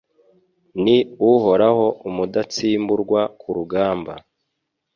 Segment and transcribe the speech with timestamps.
[0.83, 0.97] ni
[1.31, 4.13] Uhoraho Umudatsimburwa ku rugamba